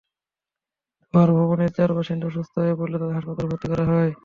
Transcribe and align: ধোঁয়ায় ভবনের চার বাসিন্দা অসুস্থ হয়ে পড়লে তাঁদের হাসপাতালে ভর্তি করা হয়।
ধোঁয়ায় 1.13 1.33
ভবনের 1.39 1.71
চার 1.77 1.89
বাসিন্দা 1.97 2.25
অসুস্থ 2.27 2.53
হয়ে 2.57 2.77
পড়লে 2.79 2.97
তাঁদের 2.99 3.17
হাসপাতালে 3.17 3.47
ভর্তি 3.51 3.67
করা 3.71 3.85
হয়। 3.91 4.11